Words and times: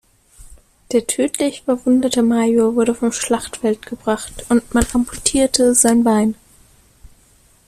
Der 0.93 1.05
tödlich 1.05 1.61
verwundete 1.61 2.23
Major 2.23 2.73
wurde 2.73 2.95
vom 2.95 3.11
Schlachtfeld 3.11 3.85
gebracht, 3.85 4.47
und 4.49 4.73
man 4.73 4.83
amputierte 4.93 5.75
sein 5.75 6.03
Bein. 6.03 6.33